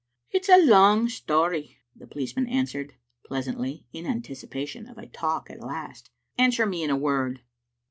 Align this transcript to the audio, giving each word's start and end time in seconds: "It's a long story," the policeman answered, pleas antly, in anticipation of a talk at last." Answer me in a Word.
"It's 0.31 0.49
a 0.49 0.57
long 0.65 1.09
story," 1.09 1.77
the 1.95 2.07
policeman 2.07 2.47
answered, 2.47 2.95
pleas 3.23 3.45
antly, 3.45 3.83
in 3.93 4.07
anticipation 4.07 4.87
of 4.87 4.97
a 4.97 5.05
talk 5.05 5.51
at 5.51 5.59
last." 5.61 6.09
Answer 6.39 6.65
me 6.65 6.81
in 6.81 6.89
a 6.89 6.97
Word. 6.97 7.41